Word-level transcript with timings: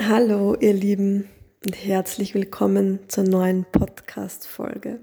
Hallo, 0.00 0.56
ihr 0.58 0.72
Lieben, 0.72 1.28
und 1.66 1.74
herzlich 1.74 2.32
willkommen 2.32 3.00
zur 3.08 3.24
neuen 3.24 3.66
Podcast-Folge 3.70 5.00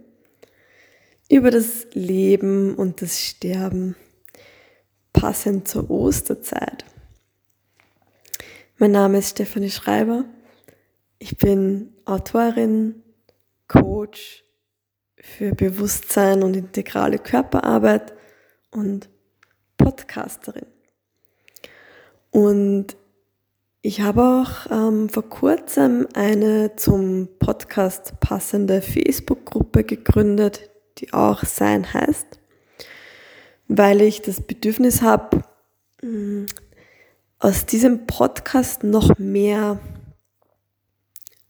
über 1.30 1.52
das 1.52 1.86
Leben 1.94 2.74
und 2.74 3.04
das 3.04 3.20
Sterben, 3.20 3.96
passend 5.14 5.68
zur 5.68 5.92
Osterzeit. 5.92 6.86
Mein 8.80 8.90
Name 8.90 9.20
ist 9.20 9.30
Stefanie 9.30 9.70
Schreiber. 9.70 10.26
Ich 11.20 11.38
bin 11.38 11.94
Autorin, 12.06 13.04
Coach 13.68 14.44
für 15.22 15.54
Bewusstsein 15.54 16.42
und 16.42 16.56
integrale 16.56 17.20
Körperarbeit 17.20 18.16
und 18.72 19.08
Podcasterin. 19.78 20.66
Und 22.32 22.98
ich 23.82 24.02
habe 24.02 24.22
auch 24.22 24.70
ähm, 24.72 25.08
vor 25.08 25.24
kurzem 25.30 26.08
eine 26.14 26.76
zum 26.76 27.30
Podcast 27.40 28.20
passende 28.20 28.82
Facebook-Gruppe 28.82 29.86
gegründet, 29.86 30.70
die 30.98 31.14
auch 31.14 31.46
Sein 31.46 31.94
heißt, 31.94 32.40
weil 33.70 34.02
ich 34.02 34.22
das 34.22 34.42
Bedürfnis 34.42 35.02
habe, 35.02 35.44
mm, 36.02 36.46
aus 37.40 37.66
diesem 37.66 38.06
Podcast 38.06 38.84
noch 38.84 39.18
mehr 39.18 39.80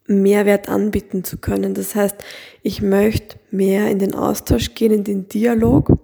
Mehrwert 0.06 0.70
anbieten 0.70 1.24
zu 1.24 1.38
können. 1.38 1.74
Das 1.74 1.96
heißt, 1.96 2.16
ich 2.62 2.82
möchte 2.82 3.40
mehr 3.50 3.90
in 3.90 3.98
den 3.98 4.14
Austausch 4.14 4.76
gehen, 4.76 4.92
in 4.92 5.04
den 5.04 5.28
Dialog 5.30 5.98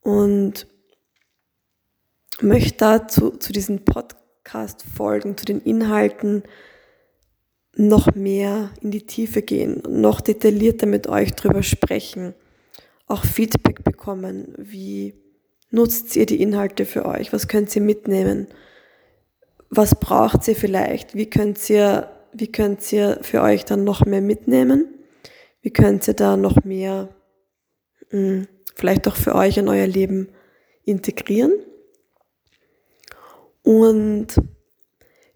und 0.00 0.66
möchte 2.40 2.78
dazu 2.78 3.30
zu 3.32 3.52
diesem 3.52 3.84
Podcast 3.84 4.19
Podcast-Folgen, 4.42 5.36
zu 5.36 5.44
den 5.44 5.60
Inhalten 5.60 6.42
noch 7.76 8.14
mehr 8.14 8.70
in 8.80 8.90
die 8.90 9.06
Tiefe 9.06 9.42
gehen, 9.42 9.82
noch 9.88 10.20
detaillierter 10.20 10.86
mit 10.86 11.06
euch 11.08 11.32
drüber 11.34 11.62
sprechen, 11.62 12.34
auch 13.06 13.24
Feedback 13.24 13.84
bekommen. 13.84 14.54
Wie 14.56 15.14
nutzt 15.70 16.16
ihr 16.16 16.26
die 16.26 16.42
Inhalte 16.42 16.84
für 16.84 17.06
euch? 17.06 17.32
Was 17.32 17.48
könnt 17.48 17.74
ihr 17.76 17.82
mitnehmen? 17.82 18.48
Was 19.68 19.94
braucht 19.94 20.48
ihr 20.48 20.56
vielleicht? 20.56 21.14
Wie 21.14 21.26
könnt 21.26 21.70
ihr, 21.70 22.10
wie 22.32 22.50
könnt 22.50 22.92
ihr 22.92 23.18
für 23.22 23.42
euch 23.42 23.64
dann 23.64 23.84
noch 23.84 24.04
mehr 24.04 24.20
mitnehmen? 24.20 24.86
Wie 25.62 25.70
könnt 25.70 26.08
ihr 26.08 26.14
da 26.14 26.36
noch 26.36 26.64
mehr 26.64 27.08
mh, 28.10 28.18
hm, 28.18 28.48
vielleicht 28.74 29.06
auch 29.06 29.16
für 29.16 29.34
euch 29.34 29.58
in 29.58 29.68
euer 29.68 29.86
Leben 29.86 30.28
integrieren? 30.84 31.52
Und 33.70 34.26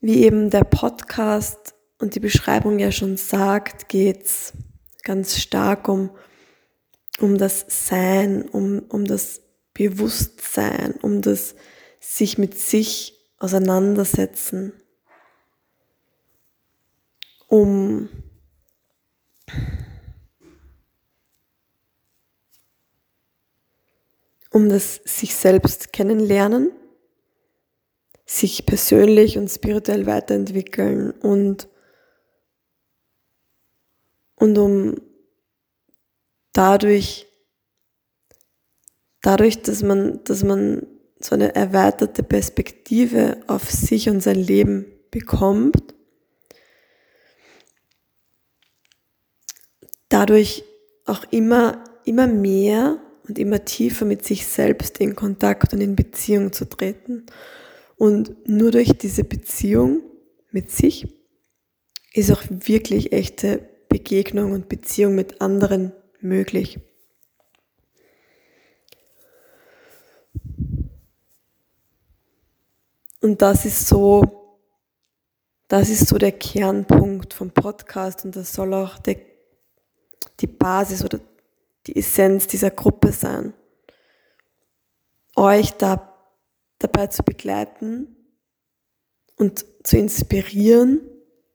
wie 0.01 0.25
eben 0.25 0.51
der 0.51 0.65
Podcast 0.65 1.77
und 2.01 2.17
die 2.17 2.21
Beschreibung 2.21 2.81
ja 2.81 2.91
schon 2.91 3.17
sagt, 3.17 3.89
geht's 3.89 4.53
ganz 5.05 5.39
stark 5.39 5.87
um, 5.87 6.11
um 7.21 7.39
das 7.39 7.65
Sein, 7.69 8.49
um, 8.49 8.81
um 8.89 9.05
das 9.05 9.41
Bewusstsein, 9.73 10.95
um 11.01 11.23
das 11.23 11.55
sich 12.01 12.37
mit 12.37 12.59
sich 12.59 13.25
auseinandersetzen, 13.39 14.73
um 17.47 18.09
um 24.51 24.69
das 24.69 24.97
sich 25.05 25.37
selbst 25.37 25.93
kennenlernen 25.93 26.73
sich 28.27 28.67
persönlich 28.67 29.37
und 29.37 29.49
spirituell 29.49 30.07
weiterentwickeln 30.07 31.11
und, 31.11 31.69
und 34.37 34.59
um 34.59 35.01
dadurch, 36.53 37.27
dadurch, 39.21 39.63
dass 39.63 39.83
man, 39.83 40.25
dass 40.25 40.43
man 40.43 40.87
so 41.21 41.35
eine 41.35 41.55
erweiterte 41.55 42.23
Perspektive 42.23 43.43
auf 43.47 43.71
sich 43.71 44.09
und 44.09 44.21
sein 44.21 44.37
Leben 44.37 44.87
bekommt, 45.11 45.95
dadurch 50.09 50.65
auch 51.07 51.25
immer, 51.31 51.85
immer 52.05 52.27
mehr 52.27 52.99
und 53.27 53.39
immer 53.39 53.65
tiefer 53.65 54.05
mit 54.05 54.25
sich 54.25 54.47
selbst 54.47 54.99
in 54.99 55.17
Kontakt 55.17 55.73
und 55.73 55.81
in 55.81 55.97
Beziehung 55.97 56.53
zu 56.53 56.69
treten. 56.69 57.27
Und 57.97 58.49
nur 58.49 58.71
durch 58.71 58.97
diese 58.99 59.25
Beziehung 59.25 60.03
mit 60.51 60.71
sich 60.71 61.07
ist 62.13 62.31
auch 62.31 62.43
wirklich 62.49 63.13
echte 63.13 63.69
Begegnung 63.89 64.53
und 64.53 64.69
Beziehung 64.69 65.15
mit 65.15 65.41
anderen 65.41 65.93
möglich. 66.21 66.79
Und 73.21 73.41
das 73.41 73.65
ist 73.65 73.89
so, 73.89 74.61
das 75.69 75.89
ist 75.89 76.09
so 76.09 76.19
der 76.19 76.33
Kernpunkt 76.33 77.33
vom 77.33 77.51
Podcast 77.51 78.25
und 78.25 78.37
das 78.37 78.53
soll 78.53 78.75
auch 78.75 78.99
der, 78.99 79.17
die 80.41 80.47
Basis 80.47 81.03
oder 81.03 81.21
die 81.87 81.97
Essenz 81.97 82.47
dieser 82.47 82.71
Gruppe 82.71 83.13
sein. 83.13 83.55
Euch 85.37 85.73
da 85.73 86.14
dabei 86.85 87.07
zu 87.07 87.23
begleiten 87.23 88.17
und 89.37 89.65
zu 89.83 89.97
inspirieren 89.97 91.01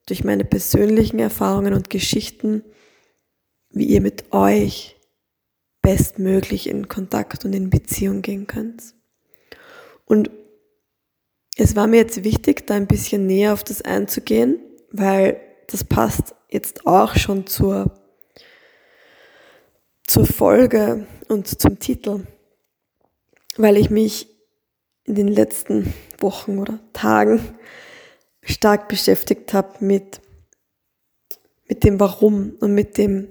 durch 0.06 0.24
meine 0.24 0.44
persönlichen 0.44 1.18
Erfahrungen 1.18 1.72
und 1.72 1.88
Geschichten, 1.88 2.64
wie 3.70 3.86
ihr 3.86 4.00
mit 4.00 4.32
euch 4.32 4.96
bestmöglich 5.82 6.68
in 6.68 6.88
Kontakt 6.88 7.44
und 7.44 7.54
in 7.54 7.70
Beziehung 7.70 8.22
gehen 8.22 8.46
könnt. 8.46 8.94
Und 10.04 10.30
es 11.56 11.76
war 11.76 11.86
mir 11.86 11.98
jetzt 11.98 12.24
wichtig, 12.24 12.66
da 12.66 12.74
ein 12.74 12.86
bisschen 12.86 13.26
näher 13.26 13.52
auf 13.52 13.62
das 13.62 13.82
einzugehen, 13.82 14.60
weil 14.90 15.40
das 15.68 15.84
passt 15.84 16.34
jetzt 16.50 16.86
auch 16.86 17.14
schon 17.14 17.46
zur, 17.46 17.94
zur 20.06 20.26
Folge 20.26 21.06
und 21.28 21.46
zum 21.46 21.78
Titel, 21.78 22.26
weil 23.56 23.76
ich 23.76 23.90
mich 23.90 24.39
in 25.10 25.16
den 25.16 25.28
letzten 25.28 25.92
Wochen 26.20 26.58
oder 26.58 26.78
Tagen 26.92 27.40
stark 28.42 28.88
beschäftigt 28.88 29.52
habe 29.52 29.84
mit, 29.84 30.20
mit 31.68 31.82
dem 31.82 31.98
Warum 31.98 32.52
und 32.60 32.74
mit 32.74 32.96
dem, 32.96 33.26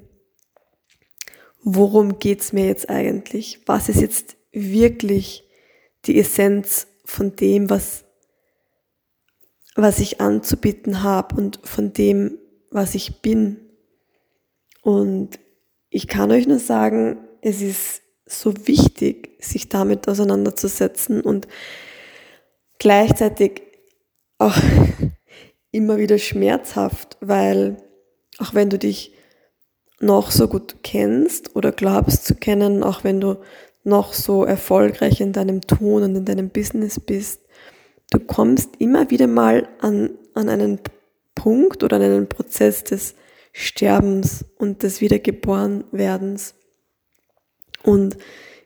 worum 1.63 2.19
geht's 2.19 2.51
mir 2.51 2.67
jetzt 2.67 2.89
eigentlich? 2.89 3.61
Was 3.65 3.87
ist 3.87 4.01
jetzt 4.01 4.35
wirklich 4.51 5.47
die 6.03 6.19
Essenz 6.19 6.87
von 7.05 7.37
dem, 7.37 7.69
was, 7.69 8.03
was 9.75 9.99
ich 9.99 10.19
anzubieten 10.19 11.01
habe 11.01 11.35
und 11.37 11.61
von 11.63 11.93
dem, 11.93 12.39
was 12.71 12.93
ich 12.93 13.21
bin? 13.21 13.69
Und 14.81 15.39
ich 15.89 16.09
kann 16.09 16.29
euch 16.31 16.45
nur 16.45 16.59
sagen, 16.59 17.25
es 17.41 17.61
ist 17.61 18.01
so 18.29 18.53
wichtig, 18.67 19.31
sich 19.39 19.69
damit 19.69 20.07
auseinanderzusetzen 20.07 21.21
und 21.21 21.47
gleichzeitig 22.77 23.61
auch 24.37 24.55
immer 25.71 25.97
wieder 25.97 26.17
schmerzhaft, 26.17 27.17
weil 27.21 27.77
auch 28.37 28.53
wenn 28.53 28.69
du 28.69 28.77
dich 28.77 29.13
noch 29.99 30.31
so 30.31 30.47
gut 30.47 30.77
kennst 30.83 31.55
oder 31.55 31.71
glaubst 31.71 32.25
zu 32.25 32.35
kennen, 32.35 32.83
auch 32.83 33.03
wenn 33.03 33.19
du 33.19 33.37
noch 33.83 34.13
so 34.13 34.45
erfolgreich 34.45 35.19
in 35.19 35.33
deinem 35.33 35.61
Tun 35.61 36.03
und 36.03 36.15
in 36.15 36.25
deinem 36.25 36.49
Business 36.49 36.99
bist, 36.99 37.41
du 38.11 38.19
kommst 38.19 38.69
immer 38.79 39.09
wieder 39.09 39.27
mal 39.27 39.67
an, 39.79 40.11
an 40.33 40.49
einen 40.49 40.79
Punkt 41.35 41.83
oder 41.83 41.97
an 41.97 42.03
einen 42.03 42.29
Prozess 42.29 42.83
des 42.83 43.15
Sterbens 43.51 44.45
und 44.57 44.83
des 44.83 45.01
Wiedergeborenwerdens. 45.01 46.55
Und 47.83 48.17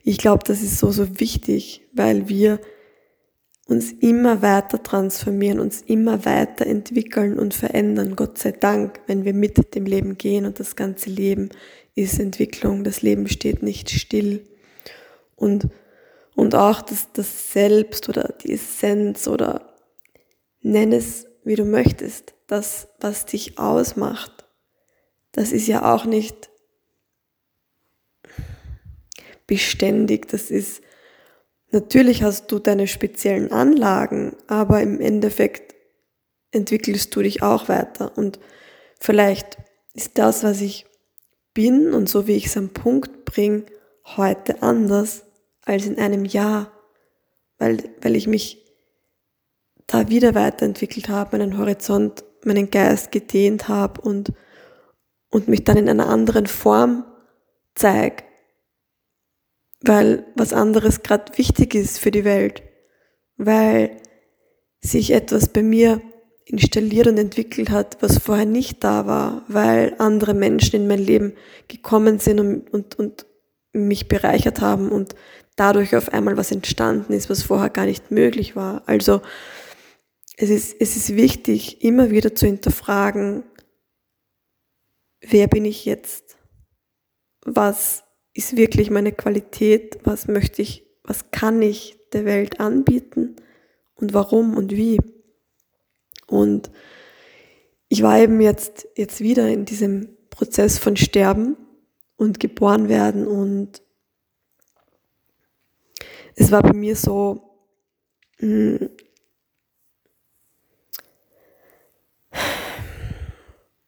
ich 0.03 0.17
glaube, 0.17 0.43
das 0.45 0.61
ist 0.61 0.77
so, 0.79 0.91
so 0.91 1.19
wichtig, 1.19 1.81
weil 1.93 2.27
wir 2.27 2.59
uns 3.67 3.91
immer 3.93 4.41
weiter 4.41 4.83
transformieren, 4.83 5.59
uns 5.59 5.81
immer 5.81 6.25
weiter 6.25 6.67
entwickeln 6.67 7.39
und 7.39 7.53
verändern. 7.53 8.15
Gott 8.15 8.37
sei 8.37 8.51
Dank, 8.51 8.99
wenn 9.07 9.23
wir 9.23 9.33
mit 9.33 9.73
dem 9.75 9.85
Leben 9.85 10.17
gehen 10.17 10.45
und 10.45 10.59
das 10.59 10.75
ganze 10.75 11.09
Leben 11.09 11.49
ist 11.95 12.19
Entwicklung, 12.19 12.83
das 12.83 13.01
Leben 13.01 13.29
steht 13.29 13.63
nicht 13.63 13.89
still. 13.89 14.45
Und, 15.35 15.69
und 16.35 16.55
auch 16.55 16.81
das, 16.81 17.13
das 17.13 17.53
Selbst 17.53 18.09
oder 18.09 18.33
die 18.43 18.53
Essenz 18.53 19.27
oder 19.27 19.73
nenn 20.61 20.91
es, 20.91 21.27
wie 21.43 21.55
du 21.55 21.65
möchtest, 21.65 22.33
das, 22.47 22.89
was 22.99 23.25
dich 23.25 23.59
ausmacht, 23.59 24.45
das 25.31 25.51
ist 25.51 25.67
ja 25.67 25.93
auch 25.93 26.05
nicht 26.05 26.49
beständig. 29.47 30.27
Das 30.27 30.51
ist, 30.51 30.81
natürlich 31.71 32.23
hast 32.23 32.51
du 32.51 32.59
deine 32.59 32.87
speziellen 32.87 33.51
Anlagen, 33.51 34.35
aber 34.47 34.81
im 34.81 34.99
Endeffekt 34.99 35.75
entwickelst 36.51 37.15
du 37.15 37.21
dich 37.21 37.41
auch 37.41 37.67
weiter. 37.69 38.17
Und 38.17 38.39
vielleicht 38.99 39.57
ist 39.93 40.17
das, 40.17 40.43
was 40.43 40.61
ich 40.61 40.85
bin 41.53 41.93
und 41.93 42.09
so 42.09 42.27
wie 42.27 42.35
ich 42.35 42.47
es 42.47 42.57
am 42.57 42.69
Punkt 42.69 43.25
bringe, 43.25 43.65
heute 44.05 44.61
anders 44.61 45.23
als 45.65 45.85
in 45.85 45.97
einem 45.97 46.25
Jahr, 46.25 46.71
weil, 47.57 47.83
weil 48.01 48.15
ich 48.15 48.27
mich 48.27 48.63
da 49.87 50.09
wieder 50.09 50.35
weiterentwickelt 50.35 51.09
habe, 51.09 51.37
meinen 51.37 51.57
Horizont, 51.57 52.23
meinen 52.43 52.69
Geist 52.71 53.11
gedehnt 53.11 53.67
habe 53.67 54.01
und, 54.01 54.33
und 55.29 55.47
mich 55.47 55.63
dann 55.63 55.77
in 55.77 55.89
einer 55.89 56.09
anderen 56.09 56.47
Form 56.47 57.05
zeige, 57.75 58.23
weil 59.83 60.25
was 60.35 60.53
anderes 60.53 61.03
gerade 61.03 61.37
wichtig 61.37 61.75
ist 61.75 61.99
für 61.99 62.11
die 62.11 62.23
Welt, 62.23 62.63
weil 63.37 63.97
sich 64.81 65.11
etwas 65.11 65.49
bei 65.49 65.61
mir 65.61 66.01
installiert 66.45 67.07
und 67.07 67.17
entwickelt 67.17 67.69
hat, 67.69 67.97
was 68.01 68.17
vorher 68.17 68.45
nicht 68.45 68.83
da 68.83 69.05
war, 69.05 69.43
weil 69.47 69.95
andere 69.99 70.33
Menschen 70.33 70.75
in 70.75 70.87
mein 70.87 70.99
Leben 70.99 71.33
gekommen 71.67 72.19
sind 72.19 72.39
und, 72.39 72.73
und, 72.73 72.97
und 72.97 73.25
mich 73.73 74.07
bereichert 74.07 74.61
haben 74.61 74.89
und 74.89 75.15
dadurch 75.55 75.95
auf 75.95 76.11
einmal 76.13 76.37
was 76.37 76.51
entstanden 76.51 77.13
ist, 77.13 77.29
was 77.29 77.43
vorher 77.43 77.69
gar 77.69 77.85
nicht 77.85 78.11
möglich 78.11 78.55
war. 78.55 78.83
Also 78.85 79.21
es 80.37 80.49
ist, 80.49 80.75
es 80.79 80.95
ist 80.95 81.15
wichtig, 81.15 81.83
immer 81.83 82.09
wieder 82.09 82.35
zu 82.35 82.45
hinterfragen, 82.45 83.43
wer 85.21 85.47
bin 85.47 85.65
ich 85.65 85.85
jetzt? 85.85 86.37
Was 87.45 88.03
ist 88.33 88.57
wirklich 88.57 88.89
meine 88.89 89.11
Qualität? 89.11 89.99
Was 90.03 90.27
möchte 90.27 90.61
ich, 90.61 90.85
was 91.03 91.31
kann 91.31 91.61
ich 91.61 91.97
der 92.13 92.25
Welt 92.25 92.59
anbieten? 92.59 93.35
Und 93.95 94.13
warum 94.13 94.57
und 94.57 94.71
wie? 94.71 94.99
Und 96.27 96.71
ich 97.89 98.01
war 98.01 98.19
eben 98.19 98.41
jetzt, 98.41 98.87
jetzt 98.95 99.19
wieder 99.21 99.47
in 99.47 99.65
diesem 99.65 100.09
Prozess 100.29 100.79
von 100.79 100.97
Sterben 100.97 101.57
und 102.15 102.39
geboren 102.39 102.89
werden 102.89 103.27
und 103.27 103.81
es 106.35 106.51
war 106.51 106.63
bei 106.63 106.73
mir 106.73 106.95
so, 106.95 107.55
hm, 108.39 108.89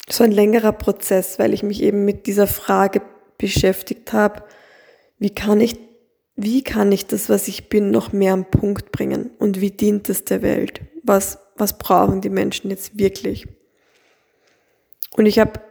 so 0.08 0.24
ein 0.24 0.32
längerer 0.32 0.72
Prozess, 0.72 1.40
weil 1.40 1.54
ich 1.54 1.64
mich 1.64 1.82
eben 1.82 2.06
mit 2.06 2.28
dieser 2.28 2.46
Frage 2.46 3.02
beschäftigt 3.38 4.14
habe, 4.14 4.44
wie 5.20 5.30
kann 5.30 5.62
ich, 5.62 5.78
wie 6.36 6.64
kann 6.64 6.92
ich 6.92 7.06
das, 7.06 7.30
was 7.30 7.48
ich 7.48 7.70
bin, 7.70 7.92
noch 7.92 8.12
mehr 8.12 8.34
am 8.34 8.50
Punkt 8.50 8.92
bringen 8.92 9.32
und 9.40 9.62
wie 9.62 9.72
dient 9.72 10.10
es 10.10 10.26
der 10.26 10.42
Welt? 10.42 10.82
Was, 11.04 11.40
was 11.56 11.78
brauchen 11.78 12.22
die 12.22 12.30
Menschen 12.30 12.70
jetzt 12.70 12.98
wirklich? 12.98 13.48
Und 15.16 15.26
ich 15.26 15.40
habe 15.40 15.62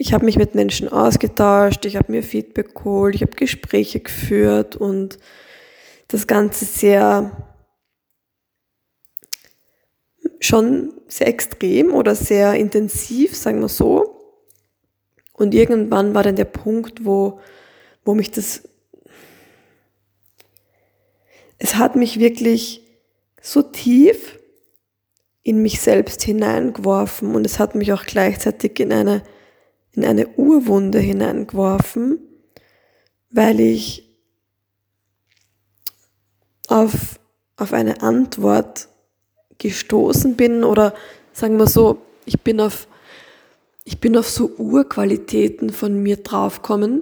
ich 0.00 0.12
hab 0.12 0.22
mich 0.22 0.38
mit 0.38 0.54
Menschen 0.54 0.88
ausgetauscht, 0.88 1.84
ich 1.84 1.96
habe 1.96 2.12
mir 2.12 2.22
Feedback 2.22 2.74
geholt, 2.74 3.16
ich 3.16 3.22
habe 3.22 3.32
Gespräche 3.32 3.98
geführt 3.98 4.76
und 4.76 5.18
das 6.06 6.28
Ganze 6.28 6.64
sehr 6.64 7.48
schon 10.40 10.92
sehr 11.08 11.26
extrem 11.26 11.92
oder 11.92 12.14
sehr 12.14 12.54
intensiv, 12.54 13.36
sagen 13.36 13.60
wir 13.60 13.68
so. 13.68 14.07
Und 15.38 15.54
irgendwann 15.54 16.14
war 16.14 16.24
dann 16.24 16.36
der 16.36 16.44
Punkt, 16.44 17.04
wo, 17.04 17.40
wo 18.04 18.14
mich 18.14 18.32
das, 18.32 18.62
es 21.58 21.76
hat 21.76 21.94
mich 21.94 22.18
wirklich 22.18 22.82
so 23.40 23.62
tief 23.62 24.38
in 25.44 25.62
mich 25.62 25.80
selbst 25.80 26.22
hineingeworfen 26.22 27.34
und 27.36 27.46
es 27.46 27.60
hat 27.60 27.76
mich 27.76 27.92
auch 27.92 28.04
gleichzeitig 28.04 28.80
in 28.80 28.92
eine, 28.92 29.22
in 29.92 30.04
eine 30.04 30.26
Urwunde 30.36 30.98
hineingeworfen, 30.98 32.18
weil 33.30 33.60
ich 33.60 34.10
auf, 36.66 37.20
auf 37.56 37.72
eine 37.72 38.02
Antwort 38.02 38.88
gestoßen 39.58 40.36
bin 40.36 40.64
oder 40.64 40.94
sagen 41.32 41.56
wir 41.58 41.68
so, 41.68 42.02
ich 42.24 42.40
bin 42.42 42.60
auf, 42.60 42.88
ich 43.88 44.00
bin 44.00 44.18
auf 44.18 44.28
so 44.28 44.50
Urqualitäten 44.58 45.70
von 45.70 46.02
mir 46.02 46.18
draufkommen, 46.18 47.00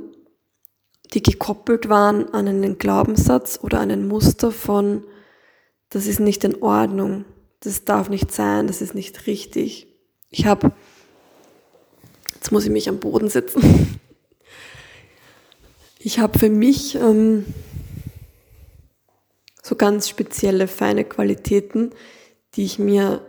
die 1.14 1.20
gekoppelt 1.20 1.88
waren 1.88 2.32
an 2.32 2.46
einen 2.46 2.78
Glaubenssatz 2.78 3.58
oder 3.60 3.80
einen 3.80 4.06
Muster 4.06 4.52
von, 4.52 5.02
das 5.88 6.06
ist 6.06 6.20
nicht 6.20 6.44
in 6.44 6.62
Ordnung, 6.62 7.24
das 7.58 7.84
darf 7.84 8.08
nicht 8.08 8.30
sein, 8.30 8.68
das 8.68 8.82
ist 8.82 8.94
nicht 8.94 9.26
richtig. 9.26 9.88
Ich 10.30 10.46
habe, 10.46 10.70
jetzt 12.34 12.52
muss 12.52 12.66
ich 12.66 12.70
mich 12.70 12.88
am 12.88 13.00
Boden 13.00 13.30
setzen, 13.30 13.98
ich 15.98 16.20
habe 16.20 16.38
für 16.38 16.50
mich 16.50 16.94
ähm, 16.94 17.46
so 19.60 19.74
ganz 19.74 20.08
spezielle, 20.08 20.68
feine 20.68 21.02
Qualitäten, 21.02 21.90
die 22.54 22.62
ich 22.62 22.78
mir 22.78 23.28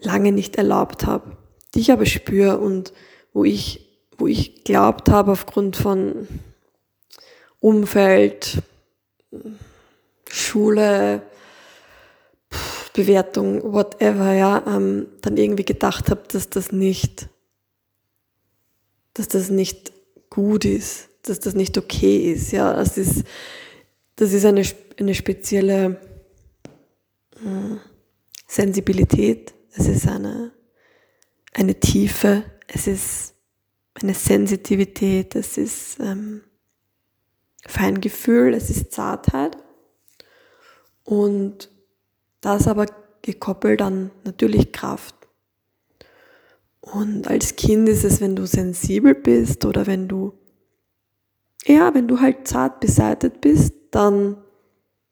lange 0.00 0.32
nicht 0.32 0.56
erlaubt 0.56 1.04
habe, 1.04 1.41
die 1.74 1.80
ich 1.80 1.92
aber 1.92 2.06
spüre 2.06 2.58
und 2.58 2.92
wo 3.32 3.44
ich, 3.44 3.88
wo 4.18 4.26
ich 4.26 4.64
glaubt 4.64 5.08
habe 5.08 5.32
aufgrund 5.32 5.76
von 5.76 6.28
Umfeld, 7.60 8.62
Schule, 10.28 11.22
Bewertung, 12.92 13.72
whatever, 13.72 14.32
ja, 14.32 14.62
ähm, 14.66 15.06
dann 15.22 15.36
irgendwie 15.36 15.64
gedacht 15.64 16.10
habe, 16.10 16.22
dass 16.28 16.50
das 16.50 16.72
nicht, 16.72 17.28
dass 19.14 19.28
das 19.28 19.48
nicht 19.48 19.92
gut 20.28 20.64
ist, 20.64 21.08
dass 21.22 21.40
das 21.40 21.54
nicht 21.54 21.78
okay 21.78 22.32
ist, 22.32 22.52
ja, 22.52 22.74
das 22.74 22.98
ist, 22.98 23.24
das 24.16 24.32
ist 24.32 24.44
eine, 24.44 24.62
eine 24.98 25.14
spezielle 25.14 25.98
Sensibilität, 28.46 29.54
es 29.74 29.86
ist 29.88 30.06
eine, 30.06 30.52
eine 31.52 31.78
Tiefe, 31.78 32.44
es 32.66 32.86
ist 32.86 33.34
eine 33.94 34.14
Sensitivität, 34.14 35.36
es 35.36 35.58
ist 35.58 36.00
ähm, 36.00 36.42
Feingefühl, 37.66 38.54
es 38.54 38.70
ist 38.70 38.92
Zartheit 38.92 39.56
und 41.04 41.70
das 42.40 42.66
aber 42.66 42.86
gekoppelt 43.22 43.82
an 43.82 44.10
natürlich 44.24 44.72
Kraft. 44.72 45.14
Und 46.80 47.28
als 47.28 47.54
Kind 47.54 47.88
ist 47.88 48.02
es, 48.02 48.20
wenn 48.20 48.34
du 48.34 48.46
sensibel 48.46 49.14
bist 49.14 49.64
oder 49.64 49.86
wenn 49.86 50.08
du, 50.08 50.32
ja, 51.64 51.94
wenn 51.94 52.08
du 52.08 52.20
halt 52.20 52.48
zart 52.48 52.80
beseitet 52.80 53.40
bist, 53.40 53.74
dann 53.92 54.36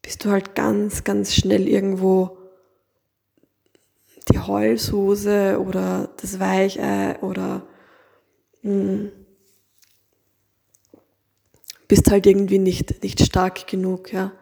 bist 0.02 0.24
du 0.24 0.30
halt 0.30 0.56
ganz, 0.56 1.04
ganz 1.04 1.34
schnell 1.34 1.68
irgendwo 1.68 2.36
die 4.28 4.38
Heulsuse 4.38 5.60
oder 5.60 6.10
das 6.20 6.38
Weichei 6.38 7.18
oder 7.20 7.62
mh, 8.62 8.72
hm, 8.72 9.12
bist 11.90 12.08
halt 12.08 12.24
irgendwie 12.26 12.60
nicht, 12.60 13.02
nicht 13.02 13.20
stark 13.20 13.66
genug, 13.66 14.12
ja. 14.12 14.32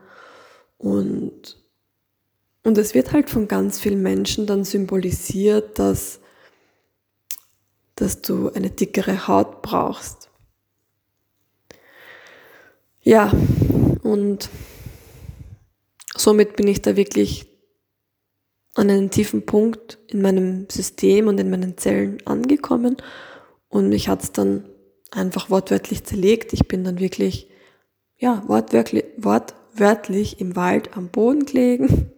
Und, 0.77 1.57
und 2.63 2.77
es 2.77 2.93
wird 2.93 3.13
halt 3.13 3.31
von 3.31 3.49
ganz 3.49 3.81
vielen 3.81 4.03
Menschen 4.03 4.47
dann 4.47 4.65
symbolisiert, 4.65 5.79
dass, 5.79 6.21
dass 7.97 8.21
du 8.21 8.53
eine 8.53 8.69
dickere 8.69 9.27
Haut 9.27 9.63
brauchst. 9.63 10.29
Ja, 13.01 13.33
und 14.03 14.51
somit 16.15 16.55
bin 16.57 16.69
ich 16.69 16.83
da 16.83 16.97
wirklich 16.97 17.48
an 18.79 18.91
einen 18.91 19.11
tiefen 19.11 19.45
Punkt 19.45 19.99
in 20.07 20.23
meinem 20.23 20.69
System 20.71 21.27
und 21.27 21.41
in 21.41 21.51
meinen 21.51 21.77
Zellen 21.77 22.19
angekommen. 22.25 22.97
Und 23.69 23.89
mich 23.89 24.09
hat 24.09 24.23
es 24.23 24.31
dann 24.31 24.65
einfach 25.11 25.51
wortwörtlich 25.51 26.05
zerlegt. 26.05 26.53
Ich 26.53 26.69
bin 26.69 26.85
dann 26.85 27.01
wirklich, 27.01 27.51
ja, 28.19 28.45
wortwörtlich, 28.47 29.05
wortwörtlich 29.17 30.41
im 30.41 30.55
Wald 30.55 30.97
am 30.97 31.09
Boden 31.09 31.45
gelegen, 31.45 32.13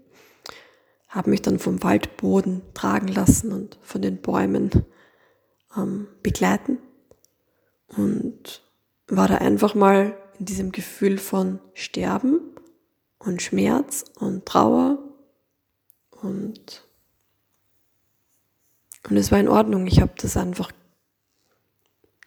habe 1.08 1.30
mich 1.30 1.40
dann 1.40 1.58
vom 1.58 1.82
Waldboden 1.82 2.60
tragen 2.74 3.08
lassen 3.08 3.52
und 3.52 3.78
von 3.80 4.02
den 4.02 4.18
Bäumen 4.18 4.70
ähm, 5.74 6.08
begleiten. 6.22 6.78
Und 7.96 8.62
war 9.08 9.28
da 9.28 9.36
einfach 9.36 9.74
mal 9.74 10.14
in 10.38 10.44
diesem 10.44 10.72
Gefühl 10.72 11.16
von 11.16 11.58
Sterben 11.72 12.38
und 13.18 13.40
Schmerz 13.40 14.04
und 14.18 14.44
Trauer 14.44 14.98
und, 16.22 16.86
und 19.08 19.16
es 19.16 19.30
war 19.30 19.38
in 19.38 19.48
Ordnung. 19.48 19.86
Ich 19.86 20.00
habe 20.00 20.12
das 20.16 20.36
einfach 20.36 20.72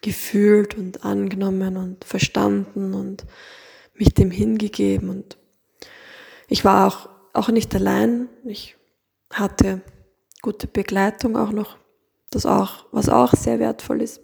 gefühlt 0.02 0.76
und 0.78 1.06
angenommen 1.06 1.78
und 1.78 2.04
verstanden 2.04 2.94
und 2.94 3.26
mich 3.96 4.14
dem 4.14 4.32
hingegeben 4.32 5.10
und 5.10 5.38
ich 6.48 6.66
war 6.66 6.88
auch, 6.88 7.10
auch 7.34 7.50
nicht 7.50 7.74
allein. 7.74 8.28
Ich 8.44 8.76
hatte 9.32 9.82
gute 10.42 10.68
Begleitung 10.68 11.38
auch 11.38 11.52
noch, 11.52 11.78
das 12.30 12.46
auch, 12.46 12.86
was 12.92 13.10
auch 13.10 13.34
sehr 13.34 13.60
wertvoll 13.60 14.02
ist. 14.02 14.22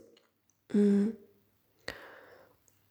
Mhm. 0.73 1.15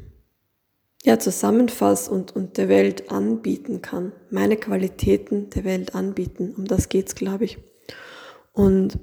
ja, 1.04 1.18
zusammenfasse 1.18 2.12
und, 2.12 2.36
und 2.36 2.58
der 2.58 2.70
Welt 2.70 3.12
anbieten 3.12 3.82
kann. 3.82 4.14
Meine 4.30 4.56
Qualitäten 4.56 5.50
der 5.50 5.64
Welt 5.64 5.96
anbieten. 5.96 6.54
Um 6.56 6.66
das 6.66 6.90
geht's, 6.90 7.16
glaube 7.16 7.46
ich. 7.46 7.58
Und 8.54 9.00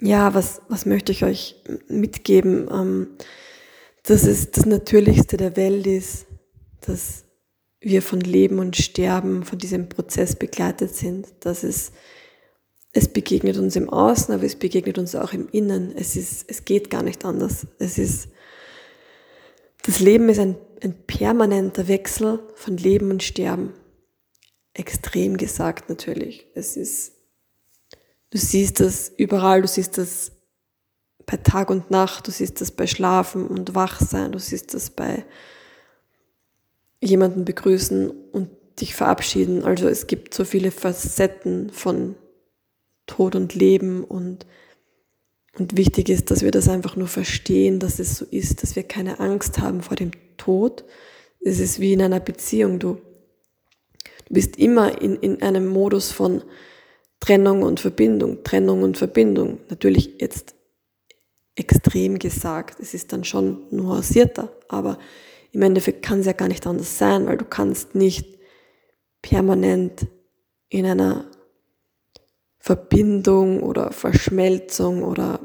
ja, 0.00 0.34
was, 0.34 0.60
was 0.68 0.84
möchte 0.84 1.12
ich 1.12 1.24
euch 1.24 1.62
mitgeben? 1.88 2.68
Ähm, 2.70 3.08
dass 4.04 4.24
es 4.24 4.50
das 4.50 4.66
Natürlichste 4.66 5.36
der 5.36 5.56
Welt 5.56 5.86
ist, 5.86 6.26
dass 6.82 7.24
wir 7.80 8.02
von 8.02 8.20
Leben 8.20 8.58
und 8.58 8.76
Sterben, 8.76 9.44
von 9.44 9.58
diesem 9.58 9.88
Prozess 9.88 10.36
begleitet 10.36 10.94
sind, 10.94 11.26
dass 11.40 11.64
es, 11.64 11.92
es 12.92 13.08
begegnet 13.08 13.56
uns 13.56 13.76
im 13.76 13.90
Außen, 13.90 14.32
aber 14.32 14.44
es 14.44 14.56
begegnet 14.56 14.98
uns 14.98 15.14
auch 15.14 15.32
im 15.32 15.48
Innen. 15.50 15.94
Es 15.96 16.16
ist, 16.16 16.44
es 16.48 16.64
geht 16.64 16.90
gar 16.90 17.02
nicht 17.02 17.24
anders. 17.24 17.66
Es 17.78 17.98
ist, 17.98 18.28
das 19.82 20.00
Leben 20.00 20.28
ist 20.28 20.38
ein, 20.38 20.56
ein 20.82 20.94
permanenter 21.06 21.88
Wechsel 21.88 22.40
von 22.54 22.76
Leben 22.76 23.10
und 23.10 23.22
Sterben. 23.22 23.72
Extrem 24.74 25.38
gesagt 25.38 25.88
natürlich. 25.88 26.46
Es 26.54 26.76
ist, 26.76 27.12
du 28.30 28.38
siehst 28.38 28.80
das 28.80 29.12
überall, 29.16 29.62
du 29.62 29.68
siehst 29.68 29.96
das 29.96 30.32
bei 31.26 31.36
Tag 31.38 31.70
und 31.70 31.90
Nacht, 31.90 32.26
du 32.26 32.30
siehst 32.30 32.60
das 32.60 32.70
bei 32.70 32.86
Schlafen 32.86 33.46
und 33.46 33.74
Wachsein, 33.74 34.32
du 34.32 34.38
siehst 34.38 34.74
das 34.74 34.90
bei 34.90 35.24
jemanden 37.00 37.44
begrüßen 37.44 38.10
und 38.32 38.48
dich 38.80 38.94
verabschieden. 38.94 39.64
Also 39.64 39.88
es 39.88 40.06
gibt 40.06 40.34
so 40.34 40.44
viele 40.44 40.70
Facetten 40.70 41.70
von 41.70 42.16
Tod 43.06 43.36
und 43.36 43.54
Leben 43.54 44.04
und, 44.04 44.46
und 45.58 45.76
wichtig 45.76 46.08
ist, 46.08 46.30
dass 46.30 46.42
wir 46.42 46.50
das 46.50 46.68
einfach 46.68 46.96
nur 46.96 47.08
verstehen, 47.08 47.78
dass 47.78 47.98
es 47.98 48.16
so 48.16 48.24
ist, 48.30 48.62
dass 48.62 48.76
wir 48.76 48.82
keine 48.82 49.20
Angst 49.20 49.58
haben 49.58 49.82
vor 49.82 49.96
dem 49.96 50.10
Tod. 50.36 50.84
Es 51.40 51.60
ist 51.60 51.80
wie 51.80 51.92
in 51.92 52.02
einer 52.02 52.20
Beziehung. 52.20 52.78
Du, 52.78 52.94
du 54.26 54.34
bist 54.34 54.56
immer 54.56 55.00
in, 55.00 55.16
in 55.16 55.42
einem 55.42 55.66
Modus 55.66 56.10
von 56.10 56.42
Trennung 57.20 57.62
und 57.62 57.80
Verbindung, 57.80 58.42
Trennung 58.44 58.82
und 58.82 58.96
Verbindung. 58.96 59.58
Natürlich 59.68 60.20
jetzt 60.20 60.54
extrem 61.56 62.18
gesagt. 62.18 62.80
Es 62.80 62.94
ist 62.94 63.12
dann 63.12 63.24
schon 63.24 63.66
nuancierter, 63.70 64.52
aber 64.68 64.98
im 65.52 65.62
Endeffekt 65.62 66.04
kann 66.04 66.20
es 66.20 66.26
ja 66.26 66.32
gar 66.32 66.48
nicht 66.48 66.66
anders 66.66 66.98
sein, 66.98 67.26
weil 67.26 67.36
du 67.36 67.44
kannst 67.44 67.94
nicht 67.94 68.38
permanent 69.22 70.06
in 70.68 70.84
einer 70.84 71.26
Verbindung 72.58 73.62
oder 73.62 73.92
Verschmelzung 73.92 75.04
oder 75.04 75.40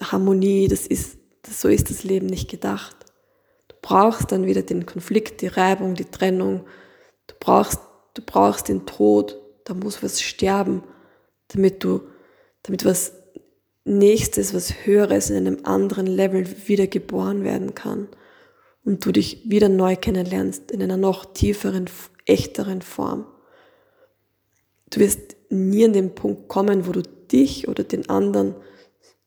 Harmonie, 0.00 0.68
das 0.68 0.86
ist, 0.86 1.18
das, 1.42 1.60
so 1.60 1.68
ist 1.68 1.90
das 1.90 2.04
Leben 2.04 2.26
nicht 2.26 2.50
gedacht. 2.50 2.96
Du 3.68 3.74
brauchst 3.82 4.30
dann 4.30 4.46
wieder 4.46 4.62
den 4.62 4.86
Konflikt, 4.86 5.40
die 5.40 5.48
Reibung, 5.48 5.94
die 5.94 6.04
Trennung. 6.04 6.66
Du 7.26 7.34
brauchst, 7.40 7.80
du 8.14 8.22
brauchst 8.22 8.68
den 8.68 8.86
Tod, 8.86 9.38
da 9.64 9.74
muss 9.74 10.02
was 10.02 10.20
sterben, 10.20 10.82
damit 11.48 11.82
du, 11.82 12.02
damit 12.62 12.84
was 12.84 13.12
Nächstes, 13.84 14.54
was 14.54 14.86
Höheres 14.86 15.30
in 15.30 15.36
einem 15.36 15.64
anderen 15.64 16.06
Level 16.06 16.46
wieder 16.66 16.86
geboren 16.86 17.42
werden 17.42 17.74
kann 17.74 18.08
und 18.84 19.04
du 19.04 19.12
dich 19.12 19.42
wieder 19.44 19.68
neu 19.68 19.96
kennenlernst 19.96 20.70
in 20.70 20.82
einer 20.82 20.96
noch 20.96 21.24
tieferen, 21.24 21.86
echteren 22.24 22.82
Form. 22.82 23.26
Du 24.90 25.00
wirst 25.00 25.36
nie 25.48 25.84
an 25.84 25.92
den 25.92 26.14
Punkt 26.14 26.48
kommen, 26.48 26.86
wo 26.86 26.92
du 26.92 27.02
dich 27.02 27.68
oder 27.68 27.82
den 27.82 28.08
anderen 28.08 28.54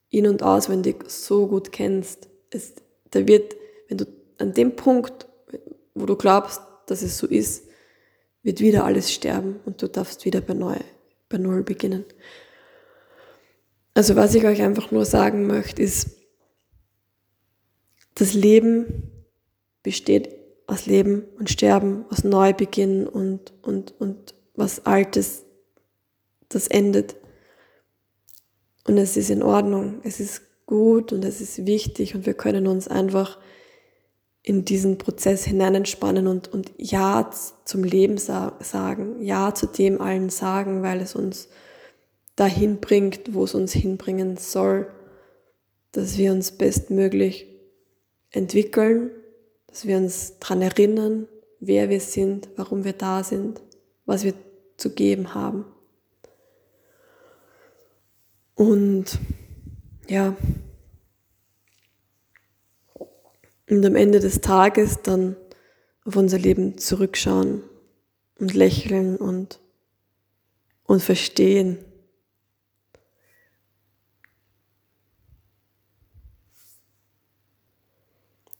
in- 0.10 0.28
und 0.28 0.44
auswendig 0.44 1.10
so 1.10 1.48
gut 1.48 1.72
kennst. 1.72 2.30
Es, 2.50 2.76
da 3.12 3.28
wird, 3.28 3.56
wenn 3.90 3.98
du 3.98 4.06
an 4.38 4.54
dem 4.54 4.76
Punkt, 4.76 5.28
wo 5.94 6.06
du 6.06 6.16
glaubst, 6.16 6.62
dass 6.86 7.02
es 7.02 7.18
so 7.18 7.28
ist, 7.28 7.68
wird 8.44 8.60
wieder 8.60 8.86
alles 8.86 9.12
sterben 9.12 9.60
und 9.66 9.82
du 9.82 9.88
darfst 9.88 10.24
wieder 10.24 10.40
bei, 10.42 10.54
neu, 10.54 10.76
bei 11.30 11.38
Null 11.38 11.64
beginnen. 11.64 12.06
Also 13.96 14.18
was 14.18 14.36
ich 14.36 14.46
euch 14.46 14.62
einfach 14.62 14.92
nur 14.92 15.06
sagen 15.06 15.48
möchte, 15.48 15.82
ist, 15.82 16.18
das 18.14 18.34
Leben 18.34 19.12
besteht 19.84 20.30
aus 20.68 20.86
Leben 20.86 21.24
und 21.40 21.50
Sterben, 21.50 22.06
aus 22.10 22.24
Neubeginn 22.24 23.08
und, 23.08 23.54
und, 23.62 23.94
und 24.00 24.36
was 24.54 24.86
Altes, 24.86 25.46
das 26.50 26.68
endet. 26.68 27.16
Und 28.86 28.98
es 28.98 29.16
ist 29.16 29.30
in 29.30 29.42
Ordnung, 29.42 30.02
es 30.04 30.20
ist 30.20 30.42
gut 30.66 31.14
und 31.14 31.24
es 31.24 31.40
ist 31.40 31.66
wichtig 31.66 32.16
und 32.16 32.26
wir 32.26 32.34
können 32.34 32.68
uns 32.68 32.88
einfach 32.88 33.40
in 34.42 34.66
diesen 34.66 34.98
Prozess 34.98 35.46
hineinspannen 35.46 36.28
und, 36.28 36.54
und 36.54 36.72
Ja 36.78 37.32
zum 37.64 37.84
Leben 37.84 38.18
sagen, 38.18 39.22
Ja 39.22 39.54
zu 39.56 39.68
dem 39.68 40.02
allen 40.02 40.30
sagen, 40.30 40.84
weil 40.84 41.02
es 41.02 41.16
uns 41.16 41.48
dahin 42.36 42.80
bringt, 42.80 43.34
wo 43.34 43.44
es 43.44 43.56
uns 43.56 43.74
hinbringen 43.74 44.38
soll, 44.38 44.92
dass 45.92 46.18
wir 46.18 46.32
uns 46.32 46.52
bestmöglich 46.52 47.48
entwickeln, 48.32 49.12
dass 49.68 49.86
wir 49.88 49.98
uns 49.98 50.38
daran 50.40 50.62
erinnern, 50.62 51.28
wer 51.60 51.90
wir 51.90 52.02
sind, 52.02 52.50
warum 52.58 52.84
wir 52.84 52.94
da 52.94 53.24
sind, 53.24 53.62
was 54.06 54.24
wir 54.24 54.34
zu 54.78 54.94
geben 54.94 55.34
haben. 55.34 55.66
Und 58.56 59.20
ja, 60.08 60.36
und 63.70 63.86
am 63.86 63.96
Ende 63.96 64.20
des 64.20 64.42
Tages 64.42 65.02
dann 65.02 65.36
auf 66.04 66.16
unser 66.16 66.38
Leben 66.38 66.78
zurückschauen 66.78 67.64
und 68.40 68.54
lächeln 68.54 69.18
und, 69.18 69.60
und 70.84 71.02
verstehen, 71.02 71.80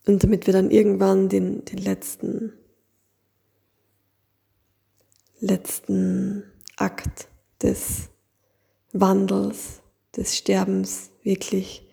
Und 0.08 0.24
damit 0.24 0.46
wir 0.46 0.54
dann 0.54 0.70
irgendwann 0.70 1.30
den, 1.30 1.66
den 1.66 1.80
letzten, 1.80 2.54
letzten 5.40 6.44
Akt 6.78 7.28
des 7.62 8.10
Wandels, 8.94 9.82
des 10.16 10.38
Sterbens 10.38 11.12
wirklich, 11.24 11.88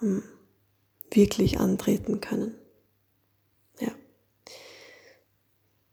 ähm, 0.00 0.22
wirklich 1.10 1.58
antreten 1.58 2.20
können. 2.20 2.54
Ja. 3.80 3.90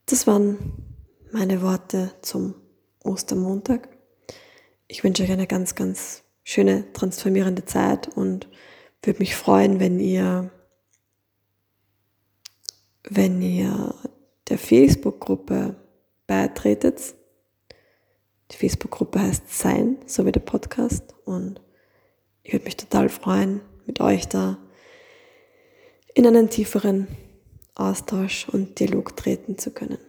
Das 0.05 0.27
waren 0.27 0.85
meine 1.31 1.61
Worte 1.61 2.13
zum 2.21 2.55
Ostermontag. 3.03 3.89
Ich 4.87 5.03
wünsche 5.03 5.23
euch 5.23 5.31
eine 5.31 5.47
ganz, 5.47 5.75
ganz 5.75 6.23
schöne, 6.43 6.93
transformierende 6.93 7.65
Zeit 7.65 8.07
und 8.07 8.47
würde 9.01 9.19
mich 9.19 9.35
freuen, 9.35 9.79
wenn 9.79 9.99
ihr 9.99 10.51
wenn 13.03 13.41
ihr 13.41 13.95
der 14.49 14.57
Facebook-Gruppe 14.57 15.75
beitretet. 16.25 17.15
Die 18.51 18.57
Facebook-Gruppe 18.57 19.21
heißt 19.21 19.49
Sein, 19.49 19.97
so 20.05 20.25
wie 20.25 20.31
der 20.31 20.39
Podcast. 20.39 21.15
Und 21.25 21.61
ich 22.43 22.53
würde 22.53 22.65
mich 22.65 22.77
total 22.77 23.09
freuen, 23.09 23.61
mit 23.85 23.99
euch 23.99 24.27
da 24.27 24.57
in 26.13 26.25
einen 26.25 26.49
tieferen 26.49 27.07
Austausch 27.75 28.47
und 28.49 28.79
Dialog 28.79 29.15
treten 29.15 29.57
zu 29.57 29.71
können. 29.71 29.99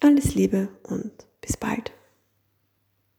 Alles 0.00 0.34
Liebe 0.34 0.68
und 0.82 1.12
bis 1.40 1.56
bald. 1.56 1.92